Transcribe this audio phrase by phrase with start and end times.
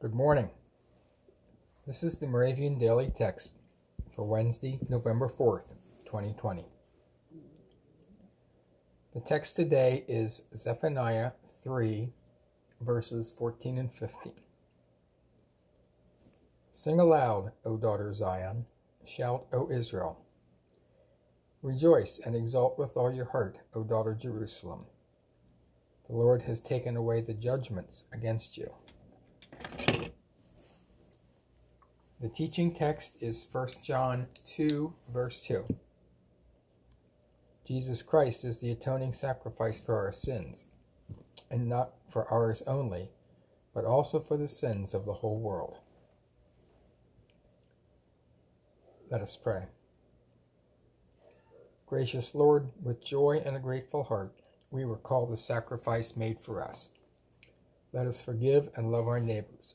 [0.00, 0.48] Good morning.
[1.84, 3.50] This is the Moravian Daily Text
[4.14, 5.74] for Wednesday, November 4th,
[6.04, 6.64] 2020.
[9.12, 11.32] The text today is Zephaniah
[11.64, 12.12] 3,
[12.80, 14.34] verses 14 and 15.
[16.72, 18.66] Sing aloud, O daughter Zion.
[19.04, 20.16] Shout, O Israel.
[21.60, 24.84] Rejoice and exult with all your heart, O daughter Jerusalem.
[26.06, 28.70] The Lord has taken away the judgments against you.
[32.20, 35.64] The teaching text is 1 John 2, verse 2.
[37.64, 40.64] Jesus Christ is the atoning sacrifice for our sins,
[41.48, 43.10] and not for ours only,
[43.72, 45.78] but also for the sins of the whole world.
[49.12, 49.66] Let us pray.
[51.86, 54.32] Gracious Lord, with joy and a grateful heart,
[54.72, 56.88] we recall the sacrifice made for us.
[57.92, 59.74] Let us forgive and love our neighbors